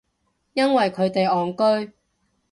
[0.53, 1.53] 因為佢哋戇
[1.85, 1.93] 居